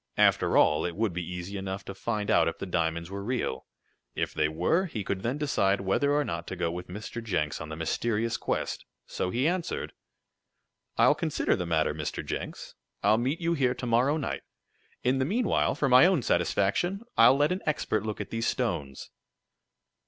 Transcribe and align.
After 0.17 0.57
all 0.57 0.83
it 0.83 0.95
would 0.95 1.13
be 1.13 1.21
easy 1.31 1.57
enough 1.59 1.85
to 1.85 1.93
find 1.93 2.31
out 2.31 2.47
if 2.47 2.57
the 2.57 2.65
diamonds 2.65 3.11
were 3.11 3.23
real. 3.23 3.67
If 4.15 4.33
they 4.33 4.47
were, 4.49 4.87
he 4.87 5.03
could 5.03 5.21
then 5.21 5.37
decide 5.37 5.81
whether 5.81 6.11
or 6.11 6.25
not 6.25 6.47
to 6.47 6.55
go 6.55 6.71
with 6.71 6.87
Mr. 6.87 7.23
Jenks 7.23 7.61
on 7.61 7.69
the 7.69 7.75
mysterious 7.75 8.35
quest. 8.35 8.83
So 9.05 9.29
he 9.29 9.47
answered: 9.47 9.93
"I'll 10.97 11.13
consider 11.13 11.55
the 11.55 11.67
matter, 11.67 11.93
Mr. 11.93 12.25
Jenks. 12.25 12.73
I'll 13.03 13.19
meet 13.19 13.41
you 13.41 13.53
here 13.53 13.75
to 13.75 13.85
morrow 13.85 14.17
night. 14.17 14.41
In 15.03 15.19
the 15.19 15.23
meanwhile, 15.25 15.75
for 15.75 15.87
my 15.87 16.07
own 16.07 16.23
satisfaction, 16.23 17.03
I'll 17.15 17.37
let 17.37 17.51
an 17.51 17.61
expert 17.67 18.03
look 18.03 18.19
at 18.19 18.31
these 18.31 18.47
stones." 18.47 19.11